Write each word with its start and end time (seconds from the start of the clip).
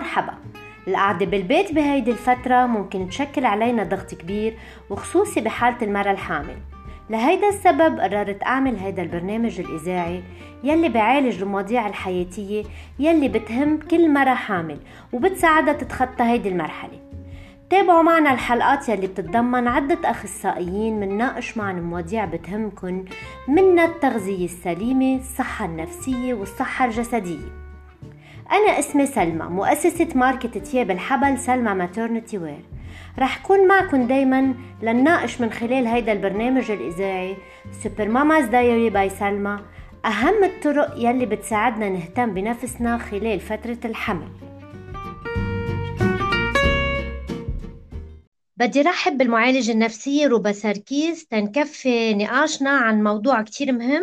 مرحبا. 0.00 0.34
القعدة 0.88 1.26
بالبيت 1.26 1.72
بهيدي 1.72 2.10
الفترة 2.10 2.66
ممكن 2.66 3.08
تشكل 3.08 3.44
علينا 3.44 3.84
ضغط 3.84 4.14
كبير 4.14 4.58
وخصوصي 4.90 5.40
بحالة 5.40 5.76
المرأة 5.82 6.10
الحامل. 6.10 6.56
لهيدا 7.10 7.48
السبب 7.48 8.00
قررت 8.00 8.42
أعمل 8.42 8.76
هيدا 8.76 9.02
البرنامج 9.02 9.60
الإذاعي 9.60 10.22
يلي 10.64 10.88
بعالج 10.88 11.42
المواضيع 11.42 11.86
الحياتية 11.86 12.64
يلي 12.98 13.28
بتهم 13.28 13.78
كل 13.78 14.10
مرة 14.10 14.34
حامل 14.34 14.78
وبتساعدها 15.12 15.72
تتخطى 15.72 16.24
هيدي 16.24 16.48
المرحلة. 16.48 17.00
تابعوا 17.70 18.02
معنا 18.02 18.32
الحلقات 18.32 18.88
يلي 18.88 19.06
بتتضمن 19.06 19.68
عدة 19.68 20.10
أخصائيين 20.10 21.00
منناقش 21.00 21.56
معنا 21.56 21.80
مواضيع 21.80 22.24
بتهمكن 22.24 23.04
منها 23.48 23.84
التغذية 23.84 24.44
السليمة 24.44 25.16
الصحة 25.16 25.64
النفسية 25.64 26.34
والصحة 26.34 26.84
الجسدية. 26.84 27.59
أنا 28.52 28.78
اسمي 28.78 29.06
سلمى 29.06 29.44
مؤسسة 29.44 30.08
ماركة 30.14 30.60
تياب 30.60 30.90
الحبل 30.90 31.38
سلمى 31.38 31.74
maternity 31.74 32.38
wear 32.38 32.64
رح 33.18 33.38
كون 33.38 33.66
معكم 33.68 34.06
دايما 34.06 34.54
لنناقش 34.82 35.40
من 35.40 35.52
خلال 35.52 35.86
هيدا 35.86 36.12
البرنامج 36.12 36.70
الإذاعي 36.70 37.36
Super 37.82 38.08
Mama's 38.08 38.44
Diary 38.44 38.90
by 38.90 39.08
سلمى 39.10 39.60
أهم 40.04 40.44
الطرق 40.44 40.94
يلي 40.96 41.26
بتساعدنا 41.26 41.88
نهتم 41.88 42.34
بنفسنا 42.34 42.98
خلال 42.98 43.40
فترة 43.40 43.78
الحمل. 43.84 44.28
بدي 48.56 48.82
رحب 48.82 49.18
بالمعالجة 49.18 49.72
النفسية 49.72 50.26
روبا 50.26 50.52
ساركيز 50.52 51.26
تنكفّي 51.26 52.14
نقاشنا 52.14 52.70
عن 52.70 53.02
موضوع 53.02 53.42
كتير 53.42 53.72
مهم 53.72 54.02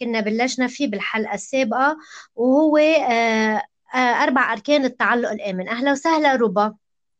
كنا 0.00 0.20
بلشنا 0.20 0.66
فيه 0.66 0.90
بالحلقة 0.90 1.34
السابقة 1.34 1.96
وهو 2.34 2.76
آه، 2.76 3.62
أربع 3.94 4.52
أركان 4.52 4.84
التعلق 4.84 5.30
الآمن. 5.30 5.68
أهلا 5.68 5.92
وسهلا 5.92 6.34
روبا 6.34 6.74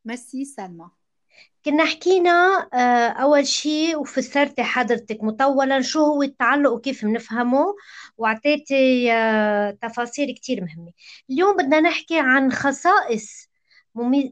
ميرسي 0.05 0.45
سلمى. 0.45 0.91
كنا 1.65 1.85
حكينا 1.85 2.69
آه، 2.75 3.09
أول 3.09 3.47
شيء 3.47 4.01
وفسرتي 4.01 4.63
حضرتك 4.63 5.19
مطولا 5.23 5.81
شو 5.81 6.05
هو 6.05 6.23
التعلق 6.23 6.71
وكيف 6.71 7.05
بنفهمه 7.05 7.75
وأعطيتي 8.17 9.13
تفاصيل 9.83 10.35
كتير 10.35 10.61
مهمة. 10.61 10.93
اليوم 11.31 11.57
بدنا 11.57 11.81
نحكي 11.81 12.19
عن 12.19 12.53
خصائص 12.53 13.49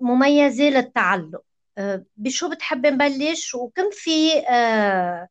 مميزة 0.03 0.65
للتعلق. 0.65 1.43
آه، 1.79 2.05
بشو 2.17 2.49
بتحب 2.51 2.87
نبلش؟ 2.87 3.55
وكم 3.55 3.91
في 3.93 4.39
آه، 4.49 5.29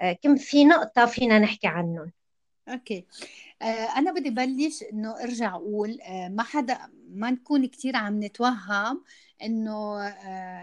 آه، 0.00 0.12
كم 0.22 0.36
في 0.36 0.64
نقطة 0.64 1.06
فينا 1.06 1.38
نحكي 1.38 1.66
عنهم؟ 1.66 2.12
أوكي. 2.68 3.06
أنا 3.96 4.12
بدي 4.12 4.30
بلش 4.30 4.82
إنه 4.92 5.22
أرجع 5.22 5.54
أقول 5.54 5.98
ما 6.30 6.42
حدا 6.42 6.78
ما 7.10 7.30
نكون 7.30 7.66
كثير 7.66 7.96
عم 7.96 8.24
نتوهم 8.24 9.04
إنه 9.42 10.08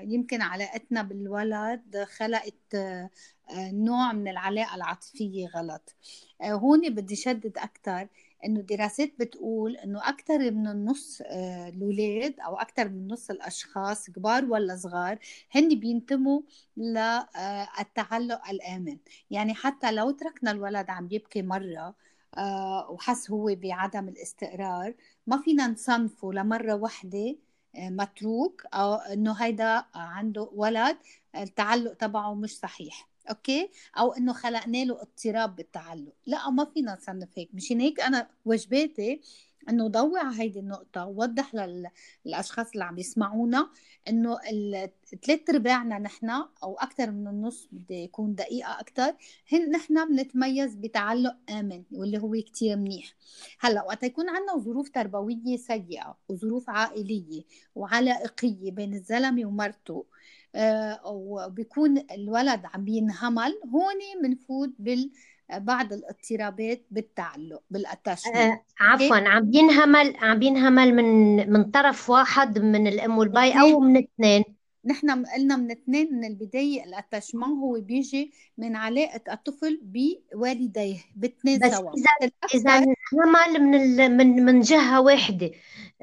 يمكن 0.02 0.42
علاقتنا 0.42 1.02
بالولد 1.02 2.08
خلقت 2.18 2.76
نوع 3.58 4.14
من 4.14 4.28
العلاقة 4.28 4.76
العاطفية 4.76 5.48
غلط. 5.48 5.96
هون 6.44 6.90
بدي 6.90 7.16
شدد 7.16 7.58
أكثر 7.58 8.08
إنه 8.46 8.62
دراسات 8.62 9.12
بتقول 9.20 9.78
إنه 9.78 10.10
أكثر 10.10 10.52
من 10.52 10.68
النص 10.68 11.22
آه، 11.26 11.70
الأولاد 11.70 12.40
أو 12.40 12.56
أكثر 12.58 12.90
من 12.90 13.08
نص 13.08 13.30
الأشخاص 13.30 14.10
كبار 14.10 14.46
ولا 14.46 14.76
صغار 14.76 15.20
هن 15.56 15.80
بينتموا 15.80 16.42
للتعلق 16.78 18.50
الآمن. 18.50 18.98
يعني 19.32 19.54
حتى 19.54 19.92
لو 19.92 20.12
تركنا 20.12 20.52
الولد 20.52 20.90
عم 20.90 21.08
يبكي 21.12 21.42
مرة 21.42 21.78
آه، 21.88 21.96
وحس 22.90 23.32
هو 23.32 23.56
بعدم 23.56 24.08
الاستقرار. 24.08 24.94
ما 25.28 25.38
فينا 25.42 25.68
نصنفه 25.68 26.34
لمرة 26.34 26.74
واحدة 26.76 27.36
آه، 27.76 27.90
متروك 27.90 28.64
أو 28.74 28.94
إنه 28.96 29.34
هيدا 29.34 29.86
عنده 29.96 30.50
ولد 30.54 30.98
التعلق 31.36 31.94
تبعه 31.94 32.34
مش 32.34 32.58
صحيح 32.60 33.10
أوكي؟ 33.30 33.70
أو 33.98 34.14
إنه 34.14 34.34
خلقنا 34.34 34.86
له 34.86 35.02
اضطراب 35.02 35.56
بالتعلق. 35.56 36.14
لا 36.26 36.50
ما 36.50 36.66
فينا 36.66 36.96
نصنف 36.96 37.30
هيك. 37.38 37.50
مشان 37.54 37.80
هيك 37.82 38.00
أنا 38.00 38.30
وجباتي 38.46 39.22
إنه 39.72 39.88
ضوي 39.88 40.20
على 40.20 40.42
هيدي 40.42 40.60
النقطة 40.60 41.06
ووضح 41.06 41.52
للأشخاص 42.26 42.72
اللي 42.72 42.84
عم 42.84 42.98
يسمعونا 42.98 43.70
إنه 44.08 44.38
ثلاث 45.26 45.50
ارباعنا 45.50 46.00
نحن 46.00 46.30
أو 46.64 46.78
أكثر 46.80 47.12
من 47.12 47.28
النص 47.28 47.70
بدي 47.72 48.04
يكون 48.04 48.36
دقيقة 48.36 48.80
أكثر 48.80 49.14
هن 49.52 49.72
نحن 49.72 50.10
بنتميز 50.10 50.76
بتعلق 50.76 51.36
آمن 51.50 51.84
واللي 51.92 52.18
هو 52.18 52.32
كتير 52.32 52.78
منيح. 52.78 53.14
هلأ 53.60 53.84
وقت 53.84 54.04
يكون 54.04 54.30
عندنا 54.30 54.58
ظروف 54.58 54.90
تربوية 54.90 55.58
سيئة 55.58 56.18
وظروف 56.30 56.70
عائلية 56.70 57.44
وعلائقية 57.76 58.72
بين 58.72 58.94
الزلمة 58.94 59.46
ومرته 59.46 60.06
آه، 60.56 61.08
وبيكون 61.08 61.98
الولد 62.12 62.62
عم 62.74 62.88
ينهمل 62.88 63.60
هون 63.74 64.22
بنفوت 64.24 64.70
بال 64.80 65.12
بعض 65.60 65.94
الاضطرابات 65.94 66.82
بالتعلق 66.92 67.62
بالاتاشمنت 67.70 68.36
آه 68.36 68.62
عفوا 68.80 69.18
عم 69.18 69.54
ينهمل 69.54 70.16
عم 70.18 70.42
ينهمل 70.42 70.96
من 70.96 71.50
من 71.50 71.64
طرف 71.64 72.10
واحد 72.10 72.60
من 72.60 72.88
الام 72.88 73.18
والبي 73.18 73.62
أو 73.62 73.80
من 73.80 73.98
اثنين. 73.98 74.44
نحن 74.86 75.26
قلنا 75.26 75.56
من 75.56 75.72
اثنين 75.72 76.14
من 76.14 76.26
البداية 76.26 76.84
ال 76.84 76.89
attachement 76.89 77.50
هو 77.50 77.82
بيجي 77.82 78.32
من 78.58 78.76
علاقة 78.76 79.34
الطفل 79.34 79.82
بوالديه 79.84 80.98
باثنين 81.16 81.60
سوا. 81.60 81.92
إذا 81.92 82.32
إذا 82.56 82.72
انهمل 82.72 83.62
من 83.62 84.18
من 84.18 84.46
من 84.46 84.60
جهة 84.60 85.02
واحدة. 85.02 85.46
آه، 85.46 85.52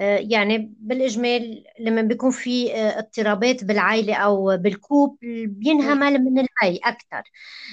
يعني 0.05 0.75
بالإجمال 0.81 1.65
لما 1.81 2.03
بيكون 2.03 2.31
في 2.31 2.75
آه، 2.75 2.99
اضطرابات 2.99 3.65
بالعائلة 3.65 4.15
أو 4.15 4.57
بال 4.57 4.72
couple 4.72 5.19
بينهمل 5.47 6.19
من 6.19 6.39
المي 6.39 6.79
أكثر 6.85 7.23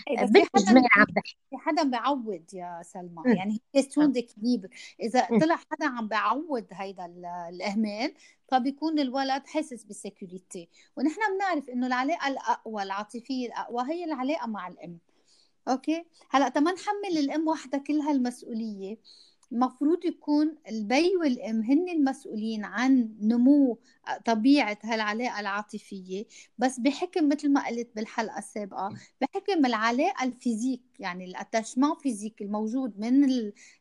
إيه، 0.08 0.26
بالإجمال 0.26 0.84
عم 0.96 1.06
بحكي. 1.16 1.38
في 1.50 1.58
حدا 1.58 1.84
بعوض 1.84 2.54
يا 2.54 2.82
سلمى. 2.84 3.24
يعني 3.26 3.54
هي 3.54 3.60
question 3.74 4.12
d'équilibre 4.12 4.70
إذا 5.02 5.28
طلع 5.42 5.56
حدا 5.56 5.86
عم 5.86 6.08
بعوض 6.08 6.68
هيدا 6.72 7.06
الإهمال 7.50 8.14
فبيكون 8.52 9.00
الولد 9.00 9.48
حاسس 9.48 9.84
بال 9.84 10.01
security 10.01 10.70
ونحن 10.98 11.20
بنعرف 11.36 11.70
إنه 11.70 11.88
العلاقة 11.88 12.28
الأقوى 12.28 12.84
العاطفية 12.84 13.48
الأقوى 13.48 13.84
هي 13.94 14.04
العلاقة 14.04 14.48
مع 14.48 14.68
الأم. 14.68 15.00
أوكي؟ 15.68 16.06
هلأ 16.30 16.50
تما 16.50 16.72
نحمل 16.72 17.18
الأم 17.18 17.48
وحدها 17.48 17.80
كل 17.80 17.94
هالمسؤوليه 17.94 18.98
المفروض 19.56 20.06
يكون 20.06 20.56
البي 20.70 21.16
والإم 21.16 21.62
هن 21.62 21.90
المسؤولين 21.90 22.66
عن 22.66 23.16
نمو 23.22 23.80
طبيعة 24.26 24.78
هالعلاقة 24.84 25.40
العاطفية 25.40 26.26
بس 26.58 26.80
بحكم 26.80 27.30
مثل 27.30 27.54
ما 27.54 27.68
قلت 27.68 27.90
بالحلقة 27.96 28.38
السابقة 28.40 28.90
بحكم 29.22 29.66
العلاقة 29.66 30.24
ال 30.24 30.30
physique 30.30 30.82
يعني 31.00 31.26
ال 31.26 31.31
attachement 31.31 31.96
physique 31.96 32.42
الموجود 32.42 33.00
من 33.00 33.30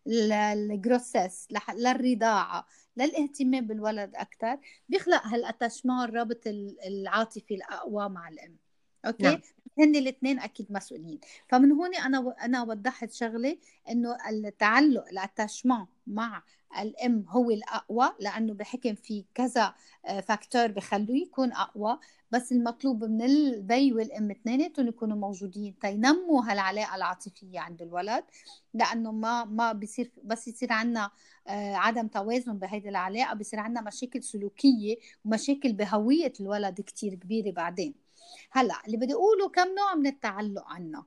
ال 0.07 0.21
grossesse 0.21 1.49
للرضاعة 1.75 2.67
للاهتمام 2.97 3.67
بالولد 3.67 4.15
أكثر 4.15 4.59
بيخلق 4.89 5.27
هال 5.27 5.39
attachement 5.39 6.05
الرابط 6.05 6.41
العاطفي 6.87 7.55
الأقوى 7.55 8.09
مع 8.09 8.29
الإم. 8.29 8.64
أوكي؟ 9.05 9.23
نعم. 9.23 9.41
هن 9.79 9.97
الاثنين 9.97 10.39
أكيد 10.39 10.67
مسؤولين. 10.71 11.21
فمن 11.49 11.73
هون 11.73 11.95
أنا 11.95 12.35
أنا 12.43 12.63
وضحت 12.63 13.13
شغلة 13.13 13.59
إنه 13.91 14.17
التعلق 14.31 15.09
ال 15.09 15.15
attachement 15.15 15.87
مع 16.07 16.43
الأم 16.81 17.25
هو 17.29 17.51
الأقوى 17.51 18.11
لأنه 18.21 18.55
بحكم 18.55 18.95
في 18.95 19.25
كذا 19.35 19.75
facteur 20.05 20.65
آه، 20.65 20.67
بخلوه 20.67 21.17
يكون 21.17 21.53
أقوى. 21.53 21.99
بس 22.31 22.53
المطلوب 22.53 23.05
من 23.05 23.23
البي 23.23 23.93
والأم 23.93 24.31
اثنيناتهم 24.31 24.89
يكونوا 24.89 25.17
موجودين 25.17 25.79
تينموا 25.79 26.43
هالعلاقة 26.45 26.95
العاطفية 26.97 27.61
عند 27.61 27.83
الولد. 27.83 28.25
لأنه 28.75 29.13
ما 29.13 29.45
ما 29.45 29.73
بصير 29.73 30.11
بس 30.25 30.49
يصير 30.49 30.73
عندنا 30.73 31.11
آه، 31.49 31.75
عدم 31.75 32.09
توازن 32.09 32.59
بهيدي 32.59 32.89
العلاقة 32.89 33.35
بصير 33.35 33.61
عندنا 33.61 33.81
مشاكل 33.81 34.23
سلوكية 34.23 34.97
ومشاكل 35.25 35.73
بهوية 35.73 36.33
الولد 36.41 36.81
كتير 36.81 37.15
كبيرة 37.15 37.51
بعدين. 37.51 38.04
هلا 38.55 38.75
اللي 38.87 38.97
بدي 38.97 39.15
أقوله 39.15 39.49
كم 39.49 39.69
نوع 39.75 39.95
من 39.95 40.07
التعلق 40.07 40.65
عنا؟ 40.67 41.05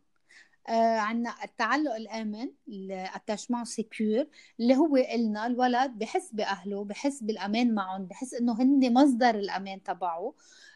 آه 0.70 0.98
عنا 0.98 1.36
التعلق 1.44 1.96
الآمن 1.96 2.50
ال 2.68 2.76
attachement 2.76 3.66
sécure 3.66 4.28
اللي 4.60 4.76
هو 4.76 4.96
قلنا 4.96 5.48
الولد 5.48 5.92
بحس 5.92 6.30
بأهله 6.34 6.84
بحس 6.84 7.24
بالأمان 7.24 7.76
معهم 7.76 8.06
بحس 8.06 8.34
إنه 8.34 8.62
هن 8.62 8.94
مصدر 8.94 9.36
الأمان 9.36 9.84
تبعه. 9.84 10.34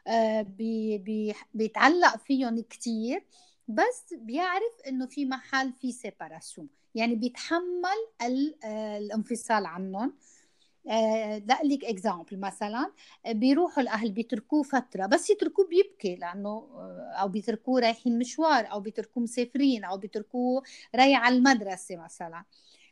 آه 0.08 0.42
بي 0.42 0.98
بي 0.98 1.34
بيتعلق 1.54 2.16
فيهم 2.18 2.62
كثير 2.70 3.26
بس 3.68 4.14
بيعرف 4.14 4.74
إنه 4.88 5.06
في 5.06 5.26
محل 5.26 5.74
في 5.74 5.92
séparation 5.92 6.70
يعني 6.96 7.16
بيتحمل 7.16 8.08
آه، 8.64 8.98
الانفصال 8.98 9.66
عنهم. 9.66 10.14
لك 11.64 11.86
exemple 11.86 12.40
مثلا 12.40 12.92
بيروحوا 13.28 13.84
الأهل 13.84 14.12
بيتركوه 14.12 14.64
فترة 14.64 15.06
بس 15.06 15.30
يتركوه 15.30 15.68
بيبكي 15.68 16.16
لأنه 16.16 16.50
آه، 16.50 17.14
أو 17.22 17.28
بيتركوه 17.28 17.82
رايحين 17.82 18.20
مشوار 18.20 18.72
أو 18.72 18.80
بيتركوه 18.80 19.24
مسافرين 19.24 19.84
أو 19.84 19.98
بيتركوه 19.98 20.64
رايح 20.96 21.20
على 21.20 21.36
المدرسة 21.36 21.96
مثلا. 21.96 22.44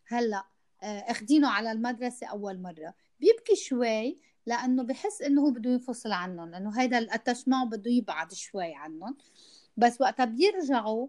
هلأ 0.08 0.46
آه، 0.84 1.00
أخدينه 1.00 1.50
على 1.50 1.72
المدرسة 1.72 2.28
أول 2.28 2.62
مرة. 2.62 2.94
بيبكي 3.20 3.56
شوي 3.56 4.20
لأنه 4.46 4.84
بحس 4.84 5.22
إنه 5.22 5.42
هو 5.42 5.52
بده 5.52 5.70
ينفصل 5.70 6.12
عنهم 6.12 6.50
لأنه 6.52 6.82
هيدا 6.82 6.98
ال 6.98 7.04
attachement 7.04 7.70
بده 7.70 7.92
يبعد 7.92 8.34
شوي 8.34 8.76
عنهم. 8.76 9.18
بس 9.78 10.02
وقتها 10.02 10.26
بيرجعوا 10.26 11.08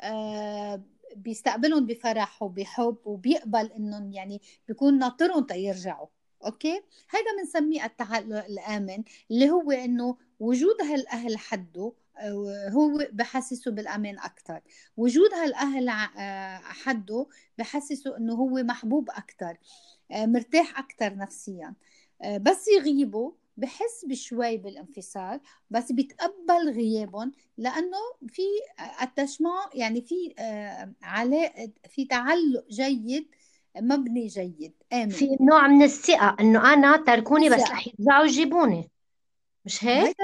آه 0.00 0.82
بيستقبلهم 1.16 1.86
بفرح 1.86 2.42
وبحب 2.42 2.96
وبيقبل 3.04 3.66
إنهم 3.66 4.12
يعني 4.12 4.40
بيكون 4.68 4.98
ناطرهم 4.98 5.44
تيرجعوا 5.44 6.06
أوكي؟ 6.44 6.82
هيدا 7.10 7.30
بنسميه 7.38 7.84
التعلق 7.84 8.44
الآمن 8.44 9.04
اللي 9.30 9.50
هو 9.50 9.70
إنه 9.70 10.16
وجود 10.40 10.82
هالأهل 10.82 11.38
حده 11.38 11.92
آه، 12.18 12.68
هو 12.68 13.08
بحسسه 13.12 13.70
بالأمان 13.70 14.18
أكثر 14.18 14.60
وجود 14.96 15.34
هالأهل 15.34 15.88
آه، 15.88 16.58
حده 16.58 17.26
بحسسه 17.58 18.16
إنه 18.16 18.34
هو 18.34 18.48
محبوب 18.48 19.10
أكثر 19.10 19.56
آه، 20.10 20.26
مرتاح 20.26 20.78
أكثر 20.78 21.16
نفسيا. 21.16 21.74
بس 22.40 22.68
يغيبوا 22.68 23.32
بحس 23.56 24.04
بشوي 24.04 24.56
بالانفصال 24.56 25.40
بس 25.70 25.92
بيتقبل 25.92 26.70
غيابهم 26.70 27.32
لأنه 27.58 27.98
في 28.28 28.42
اتشمون 28.78 29.62
يعني 29.74 30.00
في 30.02 30.34
علاقة 31.02 31.72
في 31.88 32.04
تعلق 32.04 32.64
جيد 32.70 33.28
مبني 33.80 34.26
جيد. 34.26 34.72
آمن 34.92 35.08
في 35.08 35.36
نوع 35.40 35.66
من 35.66 35.82
الثقة 35.82 36.36
إنه 36.40 36.72
أنا 36.74 36.96
تركوني 36.96 37.48
بس 37.48 37.60
رح 37.60 37.88
يرجعوا 37.98 38.24
يجيبوني 38.24 38.90
مش 39.64 39.84
هيك؟ 39.84 40.16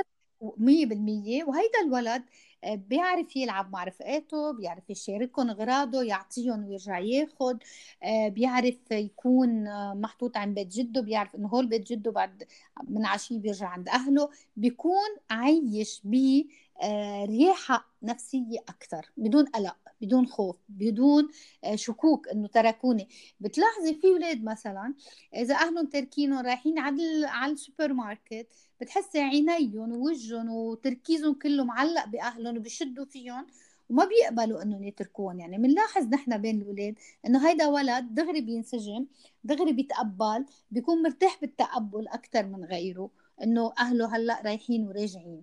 مية 0.58 0.86
بالمية. 0.86 1.44
وهيدا 1.44 1.80
الولد 1.84 2.22
آه، 2.64 2.74
بيعرف 2.74 3.36
يلعب 3.36 3.72
مع 3.72 3.84
رفقاته 3.84 4.52
بيعرف 4.52 4.90
يشاركهم 4.90 5.50
أغراضه 5.50 6.02
يعطيهم 6.02 6.64
ويرجع 6.64 6.98
ياخد 6.98 7.62
آه، 8.02 8.28
بيعرف 8.28 8.76
يكون 8.90 9.66
آه، 9.66 9.94
محطوط 9.94 10.36
عند 10.36 10.54
بيت 10.54 10.68
جده 10.68 11.00
بيعرف 11.00 11.34
إنه 11.34 11.48
هول 11.48 11.66
بيت 11.66 11.92
جده 11.92 12.10
بعد 12.10 12.44
من 12.88 13.06
عشية 13.06 13.38
بيرجع 13.38 13.66
عند 13.68 13.88
أهله. 13.88 14.30
بيكون 14.56 15.10
عايش 15.30 16.02
برياحه 16.04 17.86
نفسية 18.02 18.58
أكثر 18.68 19.10
بدون 19.16 19.44
قلق. 19.44 19.76
بدون 20.04 20.26
خوف 20.26 20.56
بدون 20.68 21.28
شكوك 21.74 22.28
إنه 22.28 22.48
تركوني. 22.48 23.08
بتلاحظي 23.40 23.94
في 23.94 24.06
أولاد 24.06 24.44
مثلا 24.44 24.94
إذا 25.36 25.54
أهلهم 25.54 25.86
تركينهم 25.86 26.46
رايحين 26.46 26.78
على 26.78 27.26
على 27.26 27.52
السوبر 27.52 27.92
ماركت 27.92 28.46
بتحسي 28.80 29.20
عينيهم 29.20 29.92
ووجههم 29.92 30.50
وتركيزهم 30.50 31.34
كله 31.34 31.64
معلق 31.64 32.06
بأهلهم 32.06 32.56
وبيشدوا 32.56 33.04
فيهم 33.04 33.46
وما 33.90 34.04
بيقبلوا 34.04 34.62
إنهم 34.62 34.84
يتركوهم. 34.84 35.40
يعني 35.40 35.58
بنلاحظ 35.58 36.04
نحن 36.08 36.38
بين 36.38 36.62
الاولاد 36.62 36.94
إنه 37.26 37.48
هيدا 37.48 37.66
ولد 37.66 38.14
دغري 38.14 38.40
بينسجم 38.40 39.06
دغري 39.44 39.72
بيتقبل 39.72 40.44
بيكون 40.70 41.02
مرتاح 41.02 41.40
بالتقبل 41.40 42.08
أكثر 42.08 42.46
من 42.46 42.64
غيره 42.64 43.10
إنه 43.42 43.72
أهله 43.78 44.16
هلأ 44.16 44.42
رايحين 44.44 44.86
وراجعين. 44.86 45.42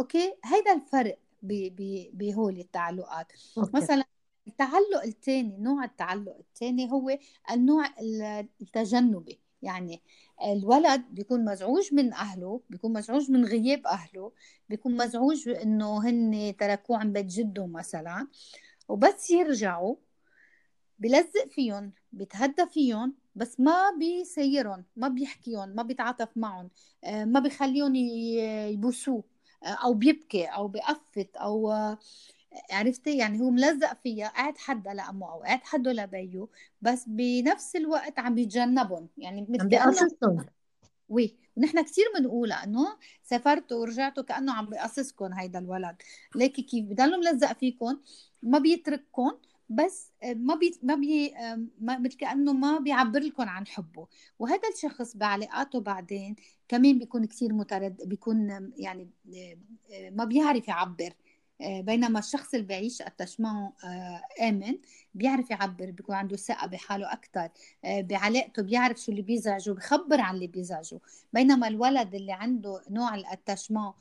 أوكي؟ 0.00 0.34
هيدا 0.44 0.72
الفرق. 0.74 1.18
بهول 1.42 2.58
التعلقات 2.58 3.32
أوكي. 3.58 3.76
مثلا 3.76 4.04
التعلق 4.46 5.02
الثاني 5.04 5.56
نوع 5.58 5.84
التعلق 5.84 6.36
الثاني 6.38 6.92
هو 6.92 7.18
النوع 7.50 7.84
التجنبي. 8.60 9.40
يعني 9.62 10.02
الولد 10.44 11.04
بيكون 11.10 11.44
مزعوج 11.44 11.94
من 11.94 12.12
أهله 12.12 12.60
بيكون 12.70 12.92
مزعوج 12.92 13.30
من 13.30 13.44
غياب 13.44 13.86
أهله 13.86 14.32
بيكون 14.68 14.96
مزعوج 14.96 15.48
إنه 15.48 16.08
هن 16.08 16.54
تركوه 16.58 16.98
عند 16.98 17.12
بيت 17.12 17.26
جده 17.26 17.66
مثلا 17.66 18.26
وبس 18.88 19.30
يرجعوا 19.30 19.96
بلزق 20.98 21.48
فيهم 21.50 21.92
بيتهدى 22.12 22.66
فيهم 22.66 23.14
بس 23.34 23.60
ما 23.60 23.90
بيسيرهم 23.98 24.84
ما 24.96 25.08
بيحكيهم 25.08 25.68
ما 25.68 25.82
بيتعاطف 25.82 26.28
معهم 26.36 26.70
آه، 27.04 27.24
ما 27.24 27.40
بيخليهم 27.40 27.94
يبوسوه. 27.94 29.24
أو 29.62 29.94
بيبكي 29.94 30.44
أو 30.44 30.68
بيقفت 30.68 31.36
أو 31.36 31.72
عرفتي؟ 32.70 33.16
يعني 33.16 33.40
هو 33.40 33.50
ملزق 33.50 33.96
فيها 34.02 34.28
قاعد 34.28 34.58
حدا 34.58 34.94
لامه 34.94 35.32
أو 35.32 35.42
قاعد 35.42 35.60
حدا 35.62 35.92
لبيه 35.92 36.46
بس 36.82 37.04
بنفس 37.06 37.76
الوقت 37.76 38.18
عم 38.18 38.34
بيتجنبهم. 38.34 39.08
يعني 39.18 39.46
عم 39.60 39.68
بيقصصهم. 39.68 40.46
وي 41.08 41.36
ونحن 41.56 41.82
كثير 41.82 42.04
بنقولها 42.18 42.64
إنه 42.64 42.96
سافرتوا 43.22 43.80
ورجعتوا 43.80 44.22
كأنه 44.22 44.52
عم 44.52 44.66
بقصصكم 44.66 45.32
هيدا 45.32 45.58
الولد. 45.58 45.96
ليكي 46.34 46.62
كيف؟ 46.62 46.84
بضل 46.84 47.18
ملزق 47.20 47.52
فيكم 47.52 47.98
ما 48.42 48.58
بيترككم 48.58 49.30
بس 49.68 50.12
ما 50.24 50.54
بي 50.54 50.78
ما 50.82 50.94
بي 50.94 51.34
ما 51.80 51.98
مثل 51.98 52.16
كأنه 52.16 52.52
ما 52.52 52.78
بيعبر 52.78 53.20
لكم 53.20 53.48
عن 53.48 53.66
حبه. 53.66 54.06
وهذا 54.38 54.68
الشخص 54.74 55.16
بعلاقاته 55.16 55.80
بعدين 55.80 56.36
كمان 56.68 56.98
بيكون 56.98 57.24
كثير 57.24 57.52
مترد 57.52 58.08
بيكون 58.08 58.70
يعني 58.76 59.08
ما 60.10 60.24
بيعرف 60.24 60.68
يعبر. 60.68 61.12
آه، 61.60 61.80
بينما 61.80 62.18
الشخص 62.18 62.54
اللي 62.54 62.66
بيعيش 62.66 63.02
التشمع 63.02 63.72
آه، 63.84 64.22
آمن 64.48 64.78
بيعرف 65.14 65.50
يعبر 65.50 65.90
بيكون 65.90 66.14
عنده 66.14 66.36
ثقة 66.36 66.66
بحاله 66.66 67.12
أكثر 67.12 67.48
آه، 67.84 68.00
بعلاقته 68.00 68.62
بيعرف 68.62 68.98
شو 68.98 69.12
اللي 69.12 69.22
بيزعجه 69.22 69.70
بخبر 69.70 70.20
عن 70.20 70.34
اللي 70.34 70.46
بيزعجه. 70.46 71.00
بينما 71.32 71.68
الولد 71.68 72.14
اللي 72.14 72.32
عنده 72.32 72.82
نوع 72.90 73.14
التشمع 73.14 73.94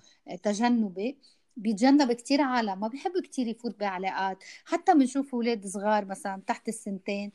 تجنبي 0.43 1.17
بيتجنب 1.57 2.11
كتير 2.11 2.41
عالم. 2.41 2.79
ما 2.79 2.87
بيحب 2.87 3.11
كتير 3.23 3.47
يفوت 3.47 3.79
بعلاقات. 3.79 4.43
حتى 4.65 4.93
بنشوف 4.93 5.33
أولاد 5.35 5.67
صغار 5.67 6.05
مثلا 6.05 6.41
تحت 6.47 6.67
السنتين 6.69 7.31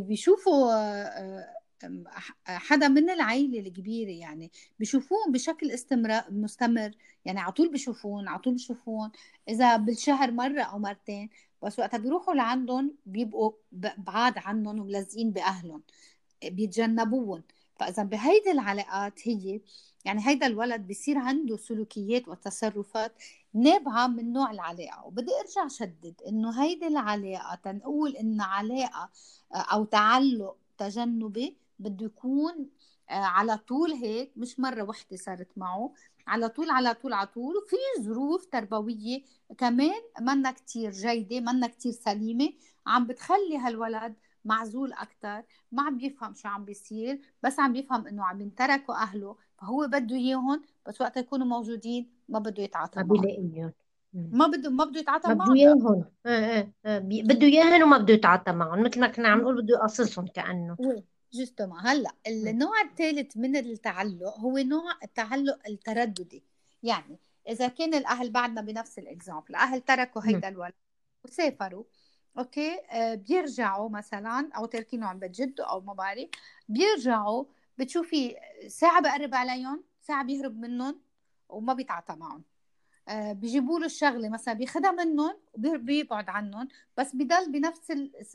بيشوفوا 0.00 0.72
حدا 2.46 2.88
من 2.88 3.10
العيلة 3.10 3.60
الكبيرة 3.60 4.10
يعني 4.10 4.50
بشوفوهم 4.80 5.32
بشكل 5.32 5.70
استمرار 5.70 6.24
مستمر. 6.30 6.90
يعني 7.24 7.40
على 7.40 7.52
طول 7.52 7.72
بشوفون 7.72 8.28
على 8.28 8.38
طول 8.38 8.54
بشوفون. 8.54 9.10
إذا 9.48 9.76
بالشهر 9.76 10.30
مرة 10.30 10.62
أو 10.62 10.78
مرتين 10.78 11.30
بس 11.62 11.78
وقتها 11.78 11.98
بيروحوا 11.98 12.34
لعندهم 12.34 12.94
بيبقوا 13.06 13.52
بعاد 13.72 14.38
عنهم 14.38 14.80
وملزقين 14.80 15.30
بأهلهم. 15.30 15.82
بيتجنبوهم 16.44 17.42
فإذا 17.80 18.02
بهيدي 18.02 18.50
العلاقات 18.50 19.28
هي 19.28 19.60
يعني 20.04 20.28
هيدا 20.28 20.46
الولد 20.46 20.88
بصير 20.88 21.18
عنده 21.18 21.56
سلوكيات 21.56 22.28
وتصرفات 22.28 23.12
نابعة 23.54 24.06
من 24.06 24.32
نوع 24.32 24.50
العلاقة. 24.50 25.06
وبدي 25.06 25.30
أرجع 25.40 25.68
شدد 25.68 26.14
إنه 26.28 26.62
هيدي 26.64 26.86
العلاقة 26.86 27.54
تنقول 27.54 28.16
إن 28.16 28.40
علاقة 28.40 29.10
أو 29.52 29.84
تعلق 29.84 30.56
تجنبي 30.78 31.56
بده 31.78 32.06
يكون 32.06 32.70
آه، 33.10 33.14
على 33.14 33.56
طول 33.56 33.92
هيك 33.92 34.32
مش 34.36 34.60
مرة 34.60 34.82
وحدة 34.82 35.16
صارت 35.16 35.48
معه. 35.56 35.92
على 36.26 36.48
طول 36.48 36.70
على 36.70 36.94
طول 36.94 37.12
على 37.12 37.26
طول. 37.26 37.54
وفي 37.56 37.76
ظروف 38.02 38.46
تربوية 38.46 39.22
كمان 39.58 40.00
منا 40.20 40.50
كتير 40.52 40.90
جيدة 40.90 41.40
منا 41.40 41.66
كتير 41.66 41.92
سليمة. 41.92 42.52
عم 42.86 43.06
بتخلي 43.06 43.58
هالولد 43.58 44.14
معزول 44.44 44.92
أكتر 44.92 45.42
ما 45.72 45.82
عم 45.82 45.98
بيفهم 45.98 46.34
شو 46.34 46.48
عم 46.48 46.64
بيصير 46.64 47.20
بس 47.42 47.60
عم 47.60 47.72
بيفهم 47.72 48.06
إنه 48.06 48.24
عم 48.24 48.40
ينتركوا 48.40 48.94
أهله. 48.94 49.36
فهو 49.58 49.86
بده 49.86 50.16
إياهم 50.16 50.62
بس 50.86 51.00
وقت 51.00 51.16
يكونوا 51.16 51.46
موجودين 51.46 52.10
ما 52.28 52.38
بده 52.38 52.62
يتعاطى 52.62 53.00
ما 53.00 53.06
بيلاقيهم. 53.06 53.72
ما 54.14 54.46
بده 54.46 54.70
ما 54.70 54.84
بده 54.84 55.00
يتعاطى 55.00 55.34
معهم 55.34 55.50
بده 55.52 55.60
إياهم. 55.60 56.04
إيه 56.26 56.72
إيه 56.86 57.22
بده 57.22 57.46
إياهم 57.46 57.82
وما 57.82 57.98
بده 57.98 58.14
يتعاطى 58.14 58.52
معهم. 58.52 58.82
مثل 58.82 59.00
ما 59.00 59.08
كنا 59.08 59.28
عم 59.28 59.40
نقول 59.40 59.62
بده 59.62 59.74
يقصصهم 59.74 60.26
كأنه. 60.26 60.76
justement 61.32 61.92
هلأ 61.92 62.10
النوع 62.26 62.80
الثالث 62.80 63.36
من 63.36 63.56
التعلق 63.56 64.38
هو 64.38 64.58
نوع 64.58 64.92
التعلق 65.04 65.58
الترددي. 65.68 66.44
يعني 66.82 67.18
إذا 67.48 67.68
كان 67.68 67.94
الأهل 67.94 68.30
بعدنا 68.30 68.60
بنفس 68.60 68.98
ال 68.98 69.04
exemple 69.04 69.46
الأهل 69.50 69.80
تركوا 69.80 70.22
هيدا 70.24 70.48
الولد 70.48 70.72
وسافروا 71.24 71.84
أوكي؟ 72.38 72.80
آه 72.90 73.14
بيرجعوا 73.14 73.88
مثلا 73.88 74.50
أو 74.56 74.66
تركينه 74.66 75.06
عند 75.06 75.20
بيت 75.20 75.30
جده 75.30 75.70
أو 75.70 75.80
ما 75.80 75.92
بعرف 75.92 76.28
بيرجعوا 76.68 77.44
بتشوفي 77.78 78.36
ساعة 78.68 79.02
بقرب 79.02 79.34
عليهم 79.34 79.84
ساعة 80.00 80.24
بيهرب 80.24 80.60
منهم 80.60 81.00
وما 81.48 81.72
بيتعاطى 81.74 82.14
معهم. 82.16 82.42
آه 83.08 83.32
بيجيبوا 83.32 83.80
له 83.80 83.86
الشغلة 83.86 84.28
مثلا 84.28 84.54
بياخذها 84.54 84.92
منهم 84.92 85.36
وبيبعد 85.54 86.28
عنهم 86.28 86.68
بس 86.96 87.16
بضل 87.16 87.52
بنفس 87.52 87.90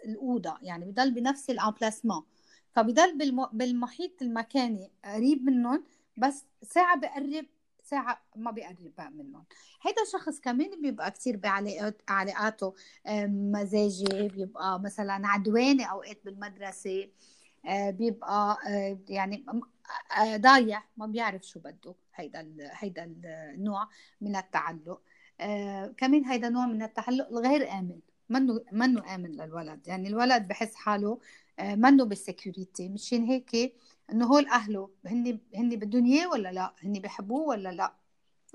الأوضة 0.05 0.58
يعني 0.62 0.86
بضل 0.86 1.12
بنفس 1.12 1.50
الامبلاسمون 1.50 2.24
فبضل 2.71 3.15
بالمحيط 3.53 4.21
المكاني 4.21 4.91
قريب 5.05 5.43
منهم 5.43 5.83
بس 6.17 6.45
ساعة 6.63 6.99
بقرب 6.99 7.45
ساعة 7.83 8.21
ما 8.35 8.51
بيقرب 8.51 8.93
منهم 8.99 9.45
هيدا 9.81 10.01
الشخص 10.01 10.39
كمان 10.39 10.81
بيبقى 10.81 11.11
كتير 11.11 11.38
بعلاقاته 11.38 12.73
مزاجي 13.27 14.27
بيبقى 14.27 14.79
مثلا 14.79 15.27
عدواني 15.27 15.91
أوقات 15.91 16.25
بالمدرسة 16.25 17.07
آه، 17.65 17.89
بيبقى 17.91 18.57
آه، 18.67 18.99
يعني 19.09 19.45
آه، 20.21 20.38
ضايع 20.38 20.83
ما 20.97 21.05
بيعرف 21.07 21.43
شو 21.43 21.59
بده. 21.59 21.95
هيدا 22.15 22.53
هيدا 22.73 23.03
النوع 23.25 23.88
من 24.21 24.35
التعلق. 24.35 25.01
كمان 25.97 26.25
هيدا 26.25 26.49
نوع 26.49 26.65
من 26.65 26.83
التعلق 26.83 27.27
الغير 27.27 27.71
آمن. 27.71 27.99
منه 28.29 28.61
منه 28.71 29.15
آمن 29.15 29.31
للولد. 29.31 29.88
يعني 29.88 30.07
الولد 30.07 30.47
بحس 30.47 30.75
حاله 30.75 31.19
منه 31.59 32.05
بال 32.05 32.21
security؟ 32.21 32.89
مشان 32.89 33.25
هيك 33.25 33.75
إنه 34.11 34.25
هول 34.27 34.47
أهله 34.47 34.89
هن 35.05 35.39
هن 35.55 35.69
بدهم 35.69 36.05
اياه 36.05 36.27
ولا 36.29 36.51
لا؟ 36.51 36.75
هن 36.83 36.93
بحبوه 36.93 37.41
ولا 37.41 37.69
لا؟ 37.69 37.95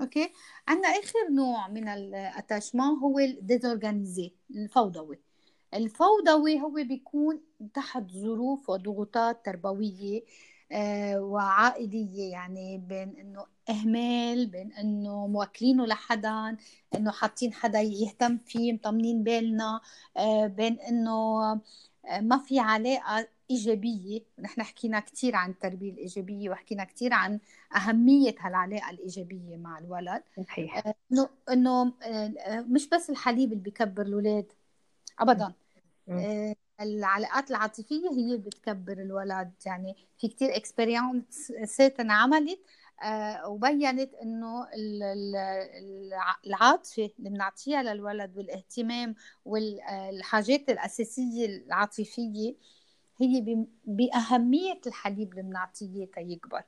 أوكي؟ 0.00 0.32
عندنا 0.68 0.88
آخر 0.88 1.30
نوع 1.30 1.68
من 1.68 1.88
ال 1.88 1.98
attachement 1.98 2.98
هو 2.98 3.18
ال 3.18 3.28
désorganisé 3.28 4.32
الفوضوي. 4.50 5.20
الفوضوي 5.74 6.60
هو 6.60 6.70
بيكون 6.74 7.40
تحت 7.74 8.10
ظروف 8.10 8.70
وضغوطات 8.70 9.44
تربوية 9.46 10.22
آه، 10.72 11.20
وعائلية 11.20 12.32
يعني 12.32 12.78
بين 12.78 13.16
إنه 13.20 13.46
إهمال 13.70 14.46
بين 14.46 14.72
إنه 14.72 15.26
موكلينه 15.26 15.86
لحدا 15.86 16.56
إنه 16.94 17.10
حاطين 17.10 17.52
حدا 17.52 17.80
يهتم 17.80 18.38
فيه 18.38 18.72
مطمنين 18.72 19.22
بالنا 19.24 19.80
آه، 20.16 20.46
بين 20.46 20.80
إنه 20.80 21.12
آه، 21.12 21.60
ما 22.20 22.38
في 22.38 22.58
علاقة 22.58 23.28
إيجابية 23.50 24.20
نحن 24.38 24.62
حكينا 24.62 25.00
كثير 25.00 25.36
عن 25.36 25.50
التربية 25.50 25.92
الإيجابية 25.92 26.50
وحكينا 26.50 26.84
كثير 26.84 27.14
عن 27.14 27.40
أهمية 27.76 28.34
هالعلاقة 28.40 28.90
الإيجابية 28.90 29.56
مع 29.56 29.78
الولد. 29.78 30.22
صحيح. 30.46 30.94
إنه 31.12 31.28
إنه 31.50 31.92
مش 32.46 32.88
بس 32.88 33.10
الحليب 33.10 33.52
اللي 33.52 33.62
بيكبر 33.62 34.02
الاولاد 34.02 34.52
ابدا. 35.18 35.52
العلاقات 36.80 37.50
العاطفية 37.50 38.10
هي 38.10 38.24
اللي 38.24 38.36
بتكبر 38.38 38.92
الولد. 38.92 39.52
يعني 39.66 39.96
في 40.18 40.28
كثير 40.28 40.56
اكسبيرينس 40.56 41.52
انعملت 42.00 42.58
آه 42.58 42.58
وبينت 43.46 44.14
إنه 44.14 44.66
العاطفة 46.46 47.10
اللي 47.18 47.30
بنعطيها 47.30 47.82
للولد 47.82 48.36
والاهتمام 48.36 49.14
والحاجات 49.44 50.70
الأساسية 50.70 51.46
العاطفية 51.46 52.54
هي 53.20 53.64
بأهمية 53.84 54.80
الحليب 54.86 55.30
اللي 55.30 55.42
بنعطيه 55.42 56.04
تيكبر 56.04 56.62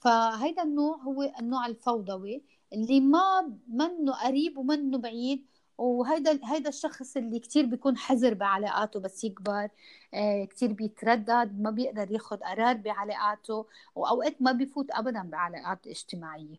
فهيدا 0.00 0.62
النوع 0.62 0.96
هو 0.96 1.32
النوع 1.40 1.66
الفوضوي 1.66 2.42
اللي 2.72 3.00
ما 3.00 3.52
منه 3.68 4.12
قريب 4.12 4.58
ومنه 4.58 4.98
بعيد 4.98 5.46
وهيدا 5.80 6.40
هيدا 6.44 6.68
الشخص 6.68 7.16
اللي 7.16 7.38
كتير 7.38 7.66
بيكون 7.66 7.96
حذر 7.96 8.34
بعلاقاته 8.34 9.00
بس 9.00 9.24
يكبر 9.24 9.68
آه 10.14 10.44
كتير 10.44 10.72
بيتردد 10.72 11.60
ما 11.60 11.70
بيقدر 11.70 12.12
ياخد 12.12 12.42
قرار 12.42 12.76
بعلاقاته 12.76 13.66
وأوقات 13.94 14.42
ما 14.42 14.52
بيفوت 14.52 14.86
ابدا 14.90 15.22
بعلاقات 15.22 15.86
اجتماعية. 15.86 16.56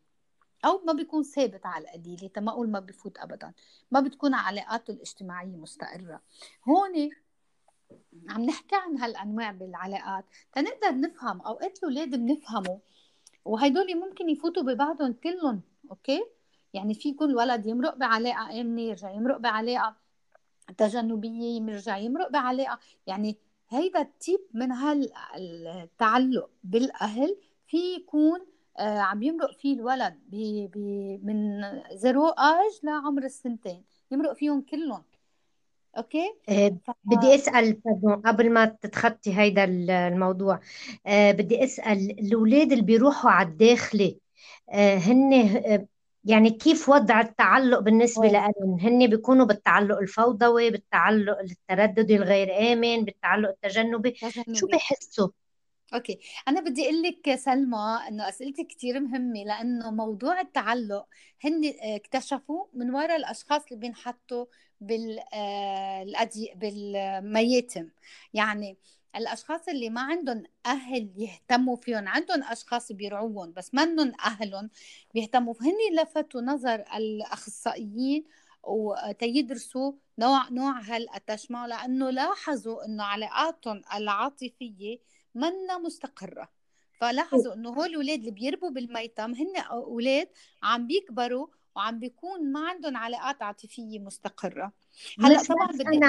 أو 0.66 0.82
ما 0.86 0.94
بيكون 0.94 1.24
ثابت 1.24 1.66
على 1.66 1.86
القليله 1.86 2.32
ما 2.38 2.52
أقول 2.52 2.70
ما 2.70 2.80
بيفوت 2.80 3.18
ابدا 3.18 3.54
ما 3.92 4.00
بتكون 4.00 4.34
علاقاته 4.34 4.92
الاجتماعية 4.92 5.58
مستقرة. 5.58 6.22
هون 6.70 7.10
عم 8.30 8.46
نحكي 8.46 8.76
عن 8.76 8.98
هالأنواع 8.98 9.52
بالعلاقات. 9.52 10.26
تنقدر 10.54 11.00
نفهم 11.00 11.42
أوقات 11.42 11.78
الأولاد 11.78 12.10
بنفهموا 12.10 12.78
وهدول 13.46 14.00
ممكن 14.00 14.30
يفوتوا 14.30 14.64
ببعضهم 14.64 15.14
كلهم 15.14 15.62
أوكي؟ 15.92 16.41
يعني 16.74 16.94
في 16.94 17.10
يكون 17.10 17.30
الولد 17.30 17.66
يمرق 17.66 17.96
بعلاقة 17.96 18.62
امنه 18.62 18.82
يرجع 18.82 19.12
يمرق 19.12 19.38
بعلاقة 19.38 19.96
تجنبية 20.78 21.62
يرجع 21.62 21.98
يمرق 21.98 22.32
بعلاقة. 22.32 22.80
يعني 23.08 23.38
هيدا 23.70 24.02
ال 24.02 24.09
type 24.09 24.40
من 24.54 24.72
هالتعلق 24.72 26.50
بالأهل 26.64 27.38
في 27.68 27.78
يكون 27.96 28.40
آه 28.80 29.00
عم 29.00 29.24
يمرق 29.24 29.52
فيه 29.54 29.74
الولد 29.74 30.20
بي 30.28 30.68
بي 30.68 31.18
من 31.24 31.62
zéro 31.94 32.28
âge 32.28 32.80
لعمر 32.84 33.24
السنتين. 33.24 33.84
يمرق 34.12 34.34
فيهم 34.34 34.62
كلهم. 34.62 35.04
أوكي؟ 35.98 36.34
آه 36.50 36.78
بدي 37.04 37.36
أسأل 37.36 37.82
قبل 38.26 38.54
ما 38.54 38.66
تتخطي 38.66 39.38
هيدا 39.38 39.64
الموضوع 39.64 40.60
آه 41.08 41.32
بدي 41.32 41.64
أسأل 41.64 42.12
الأولاد 42.20 42.72
اللي 42.72 42.84
بيروحوا 42.84 43.32
على 43.32 43.48
الداخلي 43.50 44.20
هن 44.74 45.88
يعني 46.24 46.50
كيف 46.50 46.90
وضع 46.90 47.22
التعلق 47.22 47.80
بالنسبة 47.80 48.28
لهم 48.28 48.80
هن 48.80 49.08
بيكونوا 49.08 49.46
بالتعلق 49.46 49.98
الفوضوي 49.98 50.70
بالتعلق 50.70 51.40
الترددي 51.40 52.16
الغير 52.16 52.74
آمن 52.74 53.06
بالتعلق 53.06 53.50
التجنبي. 53.50 54.16
شو 54.54 54.68
بيحسوا 54.68 55.30
أوكي. 55.94 56.20
أنا 56.48 56.62
بدي 56.62 56.84
أقول 56.84 57.02
لك 57.02 57.36
سلمى 57.36 58.00
إنه 58.08 58.30
أسئلتك 58.30 58.68
كثير 58.68 59.00
مهمة 59.00 59.44
لأنه 59.44 59.92
موضوع 59.92 60.42
التعلق 60.42 61.06
هن 61.44 61.74
اكتشفوا 61.82 62.66
من 62.74 62.96
وراء 62.96 63.16
الأشخاص 63.16 63.62
اللي 63.66 63.80
بينحطوا 63.80 64.46
بال 64.82 65.20
آه، 65.34 66.06
بالمياتم 66.56 67.90
يعني 68.34 68.78
الأشخاص 69.16 69.68
اللي 69.70 69.90
ما 69.90 70.02
عندهم 70.02 70.44
أهل 70.66 71.12
يهتموا 71.18 71.76
فيهم 71.76 72.08
عندهم 72.08 72.44
أشخاص 72.44 72.92
بيرعوهم 72.92 73.54
بس 73.54 73.74
منهم 73.74 74.12
أهلهم 74.26 74.70
بيهتموا. 75.14 75.54
فهن 75.54 75.74
لفتوا 76.02 76.42
نظر 76.42 76.84
الأخصائيين 76.96 78.24
وتيدرسوا 78.64 79.94
نوع 80.20 80.50
نوع 80.50 80.80
هالاتشمون 80.80 81.66
لأنه 81.70 82.10
لاحظوا 82.10 82.86
إنه 82.86 83.04
علاقاتهم 83.04 83.82
العاطفية 83.96 85.00
منا 85.36 85.78
مستقرة. 85.78 86.50
فلاحظوا 87.00 87.54
إنه 87.54 87.70
هول 87.70 87.90
الاولاد 87.90 88.20
اللي 88.20 88.32
بيربوا 88.32 88.70
بالميتم 88.70 89.34
هن 89.34 89.58
أولاد 89.58 90.28
عم 90.64 90.88
بيكبروا 90.88 91.48
وعم 91.76 92.00
بيكون 92.00 92.52
ما 92.52 92.70
عندهم 92.70 92.98
علاقات 92.98 93.42
عاطفية 93.42 94.00
مستقرة. 94.00 94.72
هلأ 95.20 95.44
طبعا 95.44 95.68
بدي 95.68 96.00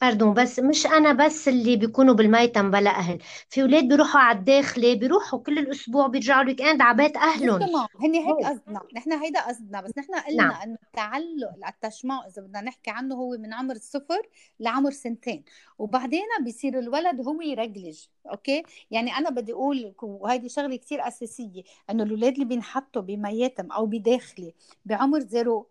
pardon 0.00 0.34
بس 0.34 0.58
مش 0.58 0.86
أنا 0.86 1.12
بس 1.12 1.48
اللي 1.48 1.76
بيكونوا 1.76 2.14
بالميتم 2.14 2.70
بلا 2.70 2.90
أهل. 2.90 3.18
في 3.50 3.62
أولاد 3.62 3.88
بيروحوا 3.88 4.20
على 4.20 4.38
الداخلي 4.38 4.94
بيروحوا 4.94 5.38
كل 5.38 5.58
الأسبوع 5.58 6.06
بيرجعوا 6.06 6.42
ال 6.42 6.62
week-end 6.62 6.82
على 6.82 6.96
بيت 6.96 7.16
اهلهم 7.16 7.58
تمام 7.58 7.86
هن 8.02 8.14
هيك 8.14 8.46
قصدنا. 8.46 8.80
نحن 8.96 9.12
هيدا 9.12 9.40
قصدنا 9.48 9.80
بس 9.80 9.90
نحن 9.98 10.14
قلنا 10.14 10.42
نعم. 10.42 10.62
إنه 10.62 10.76
التعلق 10.86 11.66
ال 11.68 11.73
attachement 11.73 12.26
إذا 12.26 12.42
بدنا 12.42 12.60
نحكي 12.60 12.90
عنه 12.90 13.14
هو 13.14 13.30
من 13.38 13.54
عمر 13.54 13.74
الصفر 13.74 14.22
لعمر 14.60 14.90
سنتين. 14.90 15.44
وبعدين 15.78 16.24
بيصير 16.44 16.78
الولد 16.78 17.20
هو 17.26 17.40
يرجلج 17.40 17.98
أوكي؟ 18.30 18.62
يعني 18.90 19.16
أنا 19.18 19.30
بدي 19.30 19.52
أقول 19.52 19.94
وهيدي 20.02 20.48
شغلة 20.48 20.76
كثير 20.76 21.08
أساسية 21.08 21.62
إنه 21.90 22.02
الأولاد 22.02 22.32
اللي 22.32 22.44
بينحطوا 22.44 23.02
بمياتم 23.02 23.72
أو 23.72 23.86
بداخلي 23.86 24.54
بعمر 24.84 25.20
zéro 25.20 25.68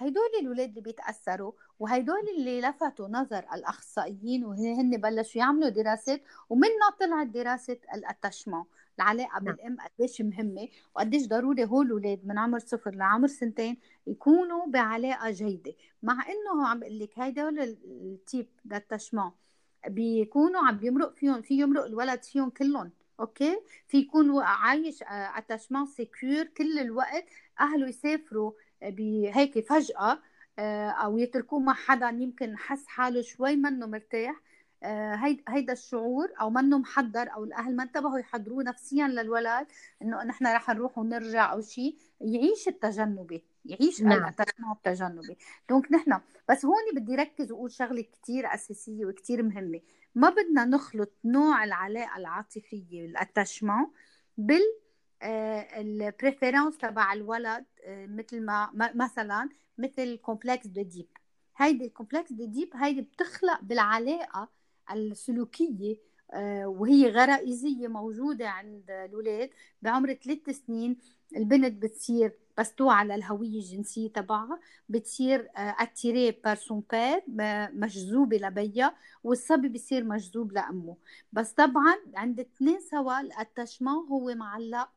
هدول 0.00 0.30
الولاد 0.40 0.68
اللي 0.68 0.80
بيتأثروا 0.80 1.52
وهدول 1.78 2.28
اللي 2.38 2.60
لفتوا 2.60 3.08
نظر 3.08 3.44
الأخصائيين 3.54 4.44
وهن 4.44 4.90
بلشوا 4.90 5.40
يعملوا 5.40 5.68
دراسات 5.68 6.22
ومنها 6.50 6.90
طلعت 7.00 7.26
دراسة 7.26 7.78
ال 7.94 8.00
attachement 8.00 8.64
العلاقة 8.98 9.40
نعم. 9.40 9.44
بالأم 9.44 9.76
قديش 9.80 10.20
مهمة 10.20 10.68
وقديش 10.94 11.28
ضروري 11.28 11.64
هول 11.64 11.86
الاولاد 11.86 12.20
من 12.24 12.38
عمر 12.38 12.58
صفر 12.58 12.94
لعمر 12.94 13.28
سنتين 13.28 13.76
يكونوا 14.06 14.66
بعلاقة 14.66 15.30
جيدة 15.30 15.74
مع 16.02 16.12
إنه 16.28 16.68
عم 16.68 16.80
بقول 16.80 16.98
لك 16.98 17.18
هدول 17.18 17.58
ال 17.60 17.78
type 17.78 18.48
ال 18.66 18.71
attachement 18.71 19.30
بيكونوا 19.88 20.60
عم 20.60 20.76
بيمرق 20.76 21.14
فيهم 21.14 21.42
في 21.42 21.60
يمرق 21.60 21.84
الولد 21.84 22.22
فيهم 22.22 22.50
كلهم 22.50 22.90
okay 23.20 23.60
في 23.88 23.98
يكون 23.98 24.42
عايش 24.42 24.98
attachement 25.08 25.86
sécure 25.86 26.44
كل 26.44 26.78
الوقت 26.78 27.24
أهله 27.60 27.88
يسافروا 27.88 28.52
بهيك 28.82 29.66
فجأة 29.68 30.18
آه، 30.58 30.90
أو 30.90 31.18
يتركوه 31.18 31.58
مع 31.60 31.74
حدا 31.74 32.08
يمكن 32.08 32.58
حس 32.58 32.86
حاله 32.86 33.22
شوي 33.22 33.56
منه 33.56 33.86
مرتاح 33.86 34.40
آه، 34.82 35.38
هيدا 35.48 35.72
الشعور 35.72 36.32
أو 36.40 36.50
منه 36.50 36.78
محضر 36.78 37.32
أو 37.34 37.44
الأهل 37.44 37.76
ما 37.76 37.82
انتبهوا 37.82 38.18
يحضروه 38.18 38.62
نفسيا 38.62 39.08
للولد 39.08 39.66
إنه 40.02 40.24
نحن 40.24 40.46
رح 40.46 40.68
نروح 40.70 40.98
ونرجع 40.98 41.52
أو 41.52 41.60
شيء 41.60 41.96
يعيش 42.20 42.68
التجنبي 42.68 43.44
يعيش 43.64 44.02
نعم. 44.02 44.28
التجنب 44.28 44.76
التجنبي 44.76 45.36
donc 45.68 45.92
نحن 45.92 46.20
بس 46.48 46.64
هون 46.64 46.74
بدي 46.94 47.16
ركز 47.16 47.52
وأقول 47.52 47.72
شغلة 47.72 48.04
كثير 48.22 48.54
أساسية 48.54 49.06
وكثير 49.06 49.42
مهمة 49.42 49.80
ما 50.14 50.30
بدنا 50.30 50.64
نخلط 50.64 51.12
نوع 51.24 51.64
العلاقة 51.64 52.16
العاطفية 52.16 53.06
ال 53.06 53.13
attachement 53.13 53.86
بال 54.38 54.62
ال 55.22 55.36
préférence 55.36 56.78
تبع 56.78 57.12
الولد 57.12 57.48
آه، 57.48 57.69
مثل 57.88 58.40
ما 58.40 58.70
مثلا 58.94 59.48
مثل 59.78 60.16
complexe 60.16 60.66
d'Œdipe 60.66 61.08
هيدي 61.56 61.84
ال 61.84 62.32
complexe 62.32 62.44
d'Œdipe 62.44 62.70
هيدي 62.76 63.00
بتخلق 63.02 63.60
بالعلاقة 63.62 64.48
السلوكية 64.92 65.96
آه، 66.32 66.66
وهي 66.66 67.10
غرائزية 67.10 67.88
موجودة 67.88 68.48
عند 68.48 68.90
الاولاد 68.90 69.50
بعمر 69.82 70.14
ثلاث 70.14 70.50
سنين. 70.66 70.96
البنت 71.36 71.82
بتصير 71.82 72.32
بس 72.58 72.74
توعى 72.74 73.04
للهوية 73.06 73.58
الجنسية 73.58 74.08
تبعها 74.08 74.60
بتصير 74.88 75.50
attirée 75.56 76.30
par 76.30 76.56
son 76.56 76.82
père 76.90 77.22
مجذوبة 77.72 78.36
لبيها 78.36 78.96
والصبي 79.24 79.68
بصير 79.68 80.04
مجذوب 80.04 80.52
لأمه. 80.52 80.96
بس 81.32 81.52
طبعا 81.52 81.96
عند 82.16 82.40
اثنين 82.40 82.80
سوا 82.80 83.20
الاتشمون 83.20 84.06
هو 84.08 84.34
معلق 84.34 84.88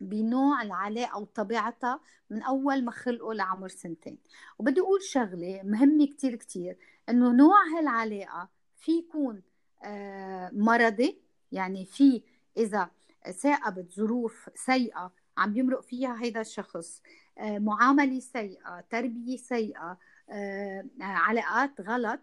بنوع 0.00 0.62
العلاقة 0.62 1.18
وطبيعتها 1.18 2.00
من 2.30 2.42
أول 2.42 2.84
ما 2.84 2.90
خلقوا 2.90 3.34
لعمر 3.34 3.68
سنتين. 3.68 4.18
وبدي 4.58 4.80
أقول 4.80 5.02
شغلة 5.02 5.60
مهمة 5.64 6.06
كتير 6.06 6.34
كتير 6.34 6.78
إنه 7.08 7.32
نوع 7.32 7.56
هالعلاقة 7.76 8.48
في 8.76 8.92
يكون 8.92 9.42
آه، 9.84 10.50
مرضي 10.52 11.18
يعني 11.52 11.84
في 11.84 12.22
إذا 12.56 12.90
ثاقبت 13.30 13.92
ظروف 13.92 14.50
سيئة 14.54 15.12
عم 15.38 15.56
يمرق 15.56 15.80
فيها 15.80 16.22
هيدا 16.22 16.40
الشخص 16.40 17.02
آه، 17.38 17.58
معاملة 17.58 18.20
سيئة 18.20 18.84
تربية 18.90 19.36
سيئة 19.36 19.98
آه، 20.30 20.84
علاقات 21.00 21.80
غلط 21.80 22.20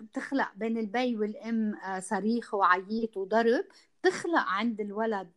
بتخلق 0.00 0.52
بين 0.56 0.78
البي 0.78 1.16
والأم 1.16 1.78
صريخ 2.00 2.54
وعييط 2.54 3.16
وضرب 3.16 3.64
بتخلق 4.04 4.44
عند 4.46 4.80
الولد 4.80 5.30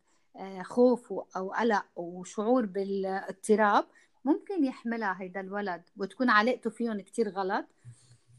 خوف 0.61 1.13
أو 1.35 1.51
قلق 1.51 1.85
وشعور 1.95 2.65
بالاضطراب 2.65 3.85
ممكن 4.25 4.63
يحملها 4.65 5.17
هيدا 5.19 5.39
الولد 5.39 5.83
وتكون 5.97 6.29
علاقته 6.29 6.69
فيهم 6.69 7.01
كتير 7.01 7.29
غلط. 7.29 7.65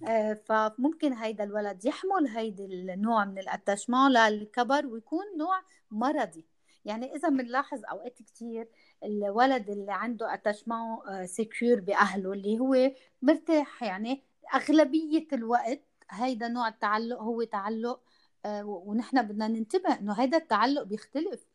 آه، 0.09 0.41
فممكن 0.45 1.13
هيدا 1.13 1.45
الولد 1.45 1.85
يحمل 1.85 2.29
هيدا 2.29 2.65
النوع 2.65 3.25
من 3.25 3.39
الاتاشمون 3.39 4.13
للكبر 4.13 4.87
ويكون 4.87 5.25
نوع 5.39 5.63
مرضي. 5.91 6.47
يعني 6.85 7.15
إذا 7.17 7.29
بنلاحظ 7.29 7.81
أوقات 7.91 8.19
كثير 8.23 8.69
الولد 9.05 9.71
اللي 9.71 9.93
عنده 9.93 10.35
attachement 10.35 10.99
sécure 11.27 11.81
بأهله 11.81 12.33
اللي 12.33 12.59
هو 12.61 12.93
مرتاح. 13.23 13.83
يعني 13.83 14.23
أغلبية 14.55 15.27
الوقت 15.33 15.81
هيدا 16.11 16.49
نوع 16.49 16.69
التعلق 16.69 17.21
هو 17.21 17.43
تعلق 17.43 18.01
آه، 18.45 18.65
ونحن 18.65 19.23
بدنا 19.23 19.49
ننتبه 19.49 19.99
إنه 19.99 20.13
هيدا 20.13 20.37
التعلق 20.37 20.83
بيختلف 20.83 21.47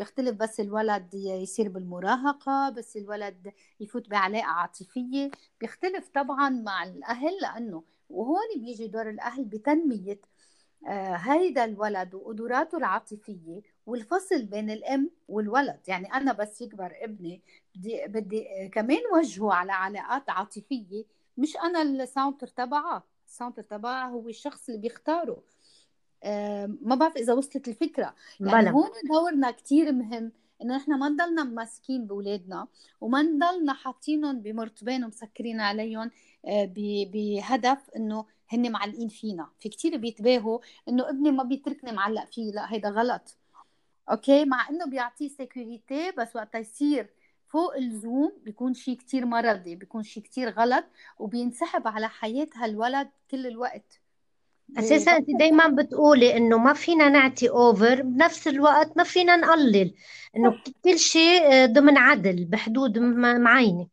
بيختلف 0.00 0.36
بس 0.36 0.60
الولد 0.60 1.14
يصير 1.14 1.68
بالمراهقة 1.68 2.70
بس 2.70 2.96
الولد 2.96 3.52
يفوت 3.80 4.08
بعلاقة 4.08 4.46
عاطفية. 4.46 5.30
بيختلف 5.60 6.08
طبعا 6.08 6.48
مع 6.48 6.84
الأهل 6.84 7.38
لأنه 7.42 7.84
وهون 8.10 8.48
بيجي 8.56 8.86
دور 8.86 9.10
الأهل 9.10 9.44
بتنمية 9.44 10.20
آه 10.88 11.14
هيدا 11.16 11.64
الولد 11.64 12.14
وقدراته 12.14 12.78
العاطفية 12.78 13.62
والفصل 13.86 14.42
بين 14.44 14.70
الأم 14.70 15.10
والولد. 15.28 15.80
يعني 15.88 16.14
أنا 16.14 16.32
بس 16.32 16.60
يكبر 16.60 16.92
ابني 17.00 17.42
بدي, 17.74 18.06
بدي 18.06 18.68
كمان 18.68 19.00
وجهه 19.14 19.52
على 19.52 19.72
علاقات 19.72 20.30
عاطفية 20.30 21.04
مش 21.38 21.56
أنا 21.56 21.82
ال 21.82 21.91
centre 21.91 22.46
تبعه. 22.46 23.04
ال 23.26 23.31
centre 23.31 23.62
تبعه 23.62 24.08
هو 24.08 24.28
الشخص 24.28 24.68
اللي 24.68 24.80
بيختاره. 24.80 25.42
ما 26.82 26.94
بعرف 26.94 27.16
إذا 27.16 27.32
وصلت 27.32 27.68
الفكرة. 27.68 28.14
يعني 28.40 28.62
بلا. 28.62 28.70
هون 28.70 28.90
دورنا 29.10 29.50
كتير 29.50 29.92
مهم 29.92 30.32
إنه 30.62 30.76
نحن 30.76 30.98
ما 30.98 31.08
نضلنا 31.08 31.44
ماسكين 31.44 32.06
بأولادنا 32.06 32.68
وما 33.00 33.22
نضلنا 33.22 33.72
حاطينهم 33.72 34.40
بمرتبين 34.40 35.04
ومسكرين 35.04 35.60
عليهم 35.60 36.10
آه، 36.46 36.72
بهدف 37.12 37.90
إنه 37.96 38.26
هن 38.52 38.72
معلقين 38.72 39.08
فينا. 39.08 39.48
في 39.58 39.68
كتير 39.68 39.96
بيتباهوا 39.96 40.58
إنه 40.88 41.08
ابني 41.08 41.30
ما 41.30 41.42
بيتركني 41.42 41.92
معلق 41.92 42.24
فيه. 42.24 42.52
لا 42.52 42.72
هيدا 42.72 42.88
غلط. 42.88 43.36
okay؟ 44.10 44.44
مع 44.44 44.68
إنه 44.70 44.86
بيعطيه 44.86 45.28
sécurité 45.28 46.10
بس 46.18 46.36
وقت 46.36 46.54
يصير 46.54 47.10
فوق 47.48 47.76
اللزوم 47.76 48.32
بيكون 48.44 48.74
شيء 48.74 48.96
كتير 48.96 49.26
مرضي 49.26 49.76
بيكون 49.76 50.02
شيء 50.02 50.22
كتير 50.22 50.50
غلط 50.50 50.84
وبينسحب 51.18 51.88
على 51.88 52.08
حياة 52.08 52.48
هالولد 52.54 53.10
كل 53.30 53.46
الوقت. 53.46 53.99
أساسا 54.78 55.16
انت 55.16 55.26
دائما 55.38 55.68
بتقولي 55.68 56.36
إنه 56.36 56.58
ما 56.58 56.72
فينا 56.72 57.08
نعطي 57.08 57.48
over 57.50 58.02
بنفس 58.02 58.48
الوقت 58.48 58.96
ما 58.96 59.04
فينا 59.04 59.36
نقلل 59.36 59.94
إنه 60.36 60.50
كل 60.84 60.98
شيء 60.98 61.52
آه، 61.52 61.66
ضمن 61.66 61.98
عدل 61.98 62.44
بحدود 62.44 62.98
معينه 62.98 63.88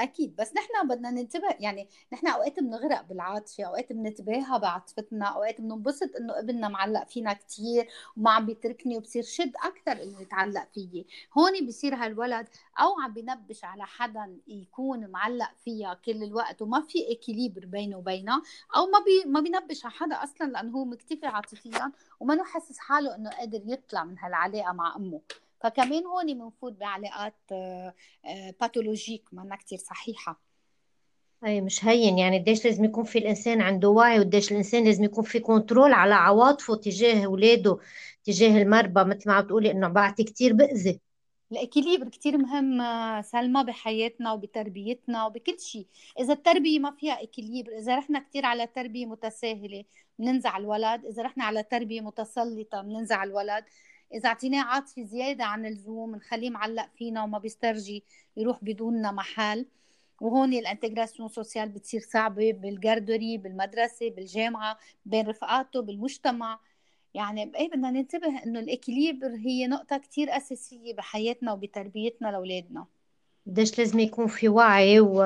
أكيد 0.00 0.36
بس 0.36 0.52
نحن 0.56 0.88
بدنا 0.88 1.10
ننتبه 1.10 1.48
يعني 1.60 1.88
نحن 2.12 2.26
أوقات 2.26 2.60
بنغرق 2.60 3.02
بالعاطفة 3.02 3.64
أوقات 3.64 3.92
بنتباهى 3.92 4.58
بعاطفتنا 4.58 5.26
أوقات 5.26 5.60
بننبسط 5.60 6.16
إنه 6.16 6.38
ابننا 6.38 6.68
معلق 6.68 7.08
فينا 7.08 7.32
كثير 7.32 7.88
وما 8.16 8.30
عم 8.30 8.46
بيتركني 8.46 8.96
وبصير 8.96 9.22
شد 9.22 9.52
أكثر 9.64 10.02
إنه 10.02 10.20
يتعلق 10.20 10.68
فيي. 10.74 11.06
هون 11.38 11.66
بصير 11.66 11.94
هالولد 11.94 12.48
أو 12.80 13.00
عم 13.00 13.12
بنبش 13.12 13.64
على 13.64 13.86
حدا 13.86 14.38
يكون 14.46 15.10
معلق 15.10 15.50
فيها 15.64 15.94
كل 15.94 16.22
الوقت 16.22 16.62
وما 16.62 16.80
في 16.80 17.12
اكيليبر 17.12 17.66
بينه 17.66 17.96
وبينها 17.96 18.42
أو 18.76 18.86
ما 18.86 18.98
بي 18.98 19.30
ما 19.30 19.40
بينبش 19.40 19.84
على 19.84 19.94
حدا 19.94 20.22
أصلا 20.24 20.46
لأنه 20.46 20.72
هو 20.78 20.84
مكتفي 20.84 21.26
عاطفيا 21.26 21.92
وما 22.20 22.44
حاسس 22.44 22.78
حاله 22.78 23.14
إنه 23.14 23.30
قادر 23.30 23.62
يطلع 23.66 24.04
من 24.04 24.18
هالعلاقة 24.18 24.72
مع 24.72 24.96
أمه. 24.96 25.20
فكمان 25.60 26.06
هون 26.06 26.34
بنفوت 26.34 26.72
بعلاقات 26.72 27.34
pathologiques 28.60 29.22
آه، 29.32 29.36
منا 29.36 29.56
كتير 29.56 29.78
صحيحة. 29.78 30.40
اي 31.44 31.60
مش 31.60 31.84
هين 31.84 32.18
يعني 32.18 32.38
قديش 32.38 32.64
لازم 32.64 32.84
يكون 32.84 33.04
في 33.04 33.18
الإنسان 33.18 33.60
عنده 33.60 33.88
وعي 33.88 34.18
وقديش 34.18 34.52
الإنسان 34.52 34.84
لازم 34.84 35.04
يكون 35.04 35.24
في 35.24 35.40
control 35.40 35.92
على 35.92 36.14
عواطفه 36.14 36.74
تجاه 36.74 37.26
اولاده 37.26 37.78
تجاه 38.24 38.62
المربى. 38.62 39.04
مثل 39.04 39.28
ما 39.30 39.34
عم 39.34 39.46
تقولي 39.46 39.70
إنه 39.70 39.88
بعتي 39.88 40.24
كتير 40.24 40.52
بأذي. 40.52 41.00
ال 41.52 41.58
équilibre 41.58 42.08
كتير 42.08 42.38
مهم 42.38 42.80
آه، 42.80 43.20
سلمى 43.20 43.64
بحياتنا 43.64 44.32
وبتربيتنا 44.32 45.26
وبكل 45.26 45.60
شيء. 45.60 45.86
إذا 46.20 46.32
التربية 46.32 46.78
ما 46.78 46.90
فيها 46.90 47.22
équilibre 47.22 47.78
إذا 47.78 47.96
رحنا 47.96 48.18
كتير 48.18 48.46
على 48.46 48.66
تربية 48.66 49.06
متساهلة 49.06 49.84
بننزع 50.18 50.56
الولد. 50.56 51.04
إذا 51.04 51.22
رحنا 51.22 51.44
على 51.44 51.62
تربية 51.62 52.00
متسلطة 52.00 52.82
بننزع 52.82 53.24
الولد. 53.24 53.64
إذا 54.14 54.28
اعطيناه 54.28 54.64
عاطفه 54.64 55.02
زيادة 55.02 55.44
عن 55.44 55.66
اللزوم 55.66 56.16
نخليه 56.16 56.50
معلق 56.50 56.88
فينا 56.96 57.22
وما 57.22 57.38
بيسترجي 57.38 58.04
يروح 58.36 58.58
بدوننا 58.64 59.12
محل. 59.12 59.66
وهون 60.20 60.52
ال 60.52 60.58
intégration 60.58 61.28
sociale 61.28 61.68
بتصير 61.68 62.00
صعبة 62.00 62.52
بال 62.52 62.69
garderie 62.69 63.38
بالمدرسة 63.38 64.10
بالجامعة 64.10 64.78
بين 65.06 65.26
رفقاته 65.26 65.82
بالمجتمع. 65.82 66.60
يعني 67.14 67.52
إيه 67.56 67.68
بدنا 67.68 67.90
ننتبه 67.90 68.42
إنه 68.46 68.60
ال 68.60 68.67
équilibre 68.67 69.34
هي 69.36 69.66
نقطة 69.66 69.98
كتير 69.98 70.36
أساسية 70.36 70.94
بحياتنا 70.94 71.52
وبتربيتنا 71.52 72.28
لأولادنا. 72.28 72.86
قديش 73.46 73.78
لازم 73.78 73.98
يكون 73.98 74.26
في 74.26 74.48
وعي 74.48 75.00
و 75.00 75.22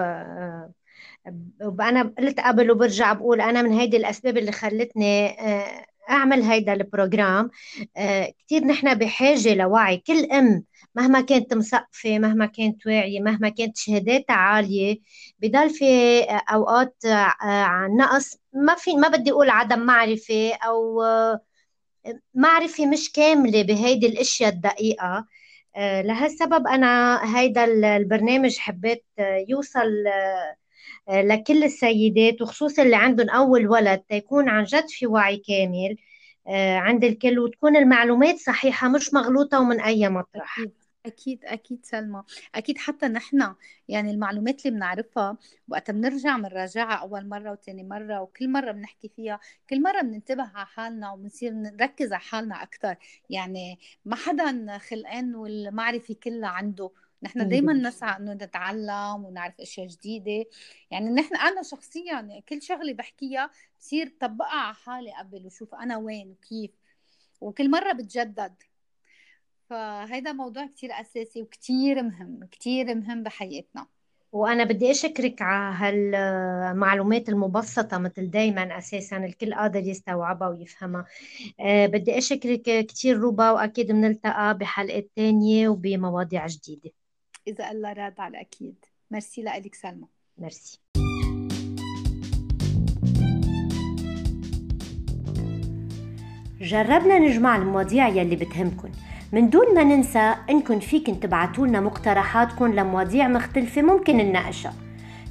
وأنا 1.61 2.15
قلت 2.19 2.41
قبل 2.41 2.71
وبرجع 2.71 3.13
بقول 3.13 3.41
أنا 3.41 3.63
من 3.63 3.73
هيدي 3.73 3.97
الأسباب 3.97 4.39
اللي 4.39 4.53
خلتني 4.53 5.41
آه، 5.41 5.87
أعمل 6.13 6.43
هيدا 6.43 6.73
البروجرام 6.73 7.51
آه 7.97 8.33
كثير 8.47 8.65
نحن 8.65 8.95
بحاجة 8.95 9.55
لوعي. 9.55 9.97
كل 9.97 10.25
أم 10.33 10.65
مهما 10.95 11.21
كانت 11.21 11.55
مثقفة 11.55 12.19
مهما 12.19 12.47
كانت 12.47 12.87
واعية 12.87 13.21
مهما 13.21 13.49
كانت 13.49 13.77
شهاداتها 13.77 14.35
عالية 14.37 14.99
بضل 15.39 15.71
في 15.71 15.85
أوقات 16.53 16.97
آه 17.05 17.89
نقص. 17.99 18.37
ما 18.53 18.75
في 18.75 18.97
ما 18.97 19.09
بدي 19.09 19.31
أقول 19.33 19.51
عدم 19.51 19.79
معرفة 19.81 20.55
أو 20.55 21.03
آه 21.03 21.41
معرفة 22.35 22.87
مش 22.87 23.13
كاملة 23.13 23.63
بهيدي 23.63 24.07
الأشياء 24.07 24.51
الدقيقة. 24.51 25.27
لهالسبب 25.79 26.67
أنا 26.67 27.21
هيدا 27.39 27.65
البرنامج 27.97 28.59
حبيت 28.59 29.05
يوصل 29.49 29.89
لكل 31.09 31.65
السيدات 31.65 32.43
وخصوصا 32.43 32.83
اللي 32.83 32.97
عندهم 32.97 33.31
أول 33.31 33.69
ولد 33.69 33.99
تيكون 34.09 34.49
عن 34.49 34.65
جد 34.65 34.89
في 34.89 35.07
وعي 35.07 35.37
كامل 35.37 35.97
آه، 36.49 36.77
عند 36.79 37.05
الكل 37.05 37.39
وتكون 37.39 37.77
المعلومات 37.77 38.37
صحيحة 38.37 38.89
مش 38.89 39.15
مغلوطة 39.15 39.61
ومن 39.61 39.81
أي 39.81 40.09
مطرح. 40.09 40.59
أكيد. 41.07 41.45
أكيد 41.45 41.87
سلمى. 41.87 42.23
أكيد 42.55 42.79
حتى 42.79 43.07
نحن 43.09 43.55
يعني 43.89 44.11
المعلومات 44.11 44.67
اللي 44.67 44.77
بنعرفها 44.77 45.37
وقت 45.69 45.91
بنرجع 45.91 46.37
بنراجعها 46.37 46.95
أول 46.95 47.29
مرة 47.29 47.53
وثاني 47.53 47.85
مرة 47.85 48.21
وكل 48.23 48.49
مرة 48.53 48.73
بنحكي 48.73 49.09
فيها 49.17 49.41
كل 49.71 49.83
مرة 49.83 50.01
بننتبه 50.03 50.43
على 50.55 50.67
حالنا 50.67 51.13
وبنصير 51.13 51.53
نركز 51.53 52.13
على 52.13 52.21
حالنا 52.23 52.63
أكثر 52.63 52.97
يعني 53.31 53.79
ما 54.05 54.17
حدا 54.17 54.79
خلقان 54.79 55.35
والمعرفة 55.35 56.15
كلها 56.23 56.49
عنده. 56.49 56.91
نحن 57.23 57.49
دائما 57.49 57.73
نسعى 57.73 58.17
إنه 58.17 58.33
نتعلم 58.33 59.25
ونعرف 59.25 59.61
أشياء 59.61 59.87
جديدة. 59.87 60.45
يعني 60.91 61.11
نحن 61.11 61.37
أنا 61.37 61.63
شخصيا 61.63 62.43
كل 62.49 62.63
شغلة 62.63 62.93
بحكيها 62.93 63.51
بصير 63.81 64.13
طبقها 64.21 64.61
على 64.61 64.75
حالي 64.75 65.13
قبل 65.19 65.47
وشوف 65.47 65.75
أنا 65.75 65.97
وين 65.97 66.31
وكيف 66.31 66.71
وكل 67.41 67.71
مرة 67.71 67.93
بتجدد. 67.93 68.55
فهيدا 69.71 70.33
موضوع 70.33 70.67
كتير 70.67 70.91
أساسي 70.93 71.43
وكتير 71.43 72.03
مهم 72.03 72.45
كتير 72.51 72.95
مهم 72.95 73.23
بحياتنا. 73.23 73.87
وأنا 74.33 74.65
بدي 74.65 74.91
أشكرك 74.91 75.43
على 75.43 75.75
هالمعلومات 75.77 77.29
المبسطة 77.29 77.99
مثل 77.99 78.31
دايما 78.31 78.79
أساسا 78.79 79.17
الكل 79.17 79.55
قادر 79.55 79.81
يستوعبها 79.81 80.49
ويفهمها. 80.49 81.07
أه 81.61 81.87
بدي 81.87 82.19
أشكرك 82.19 82.87
كتير 82.87 83.19
روبا 83.19 83.51
وأكيد 83.51 83.93
بنلتقى 83.93 84.59
بحلقات 84.59 85.11
تانية 85.17 85.69
وبمواضيع 85.69 86.47
جديدة. 86.47 86.91
إذا 87.49 87.71
الله 87.71 87.93
راد 87.93 88.21
على 88.21 88.41
أكيد. 88.41 88.75
ميرسي 89.11 89.43
لك 89.43 89.75
سلمى. 89.75 90.07
ميرسي. 90.39 90.79
جربنا 96.61 97.19
نجمع 97.19 97.57
المواضيع 97.57 98.09
يلي 98.09 98.37
بتهمكن. 98.37 98.91
من 99.33 99.51
دون 99.51 99.75
ما 99.75 99.85
ننسى 99.85 100.35
انكم 100.51 100.81
فيكن 100.81 101.21
تبعتوا 101.21 101.67
لنا 101.67 101.81
مقترحاتكم 101.81 102.75
لمواضيع 102.75 103.29
مختلفة 103.29 103.83
ممكن 103.83 104.17
نناقشها. 104.17 104.75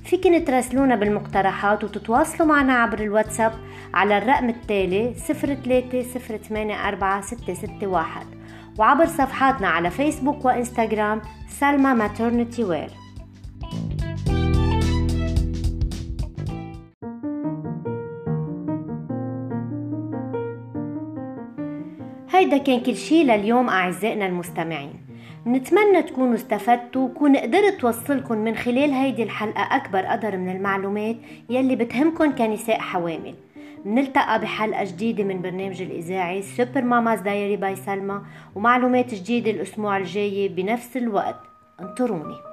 فيكن 0.06 0.46
تراسلونا 0.46 0.96
بالمقترحات 0.96 1.84
وتتواصلوا 1.84 2.48
معنا 2.48 2.74
عبر 2.74 3.00
الواتساب 3.00 3.54
على 3.94 4.18
الرقم 4.18 4.50
التالي 4.50 5.14
03 5.14 6.02
وعبر 8.82 9.06
صفحاتنا 9.06 9.68
على 9.68 9.90
فيسبوك 9.90 10.46
وإنستغرام 10.46 11.22
سلمى 11.48 11.94
ماترنتي 11.94 12.64
وير 12.64 12.90
هيدا 22.30 22.58
كان 22.58 22.80
كل 22.80 22.96
شي 22.96 23.24
لليوم 23.24 23.70
أعزائنا 23.70 24.26
المستمعين. 24.26 24.94
نتمنى 25.48 26.02
تكونوا 26.02 26.36
استفدتوا 26.36 27.06
وكون 27.06 27.38
قدرت 27.38 27.74
توصلكم 27.80 28.38
من 28.38 28.56
خلال 28.56 28.92
هيدي 28.92 29.24
الحلقة 29.24 29.76
أكبر 29.76 30.06
قدر 30.06 30.38
من 30.38 30.56
المعلومات 30.56 31.16
يلي 31.50 31.76
بتهمكن 31.76 32.32
كنساء 32.32 32.80
حوامل. 32.80 33.36
نلتقى 33.86 34.42
بحلقة 34.42 34.84
جديدة 34.84 35.24
من 35.24 35.42
برنامج 35.42 35.82
الإذاعي 35.82 36.42
Super 36.42 36.82
Mama's 36.82 37.20
Diary 37.20 37.56
by 37.56 37.76
سلمى 37.76 38.22
ومعلومات 38.56 39.14
جديدة 39.14 39.52
الأسبوع 39.52 39.98
الجاي 39.98 40.48
بنفس 40.48 40.98
الوقت. 40.98 41.40
انطروني. 41.80 42.51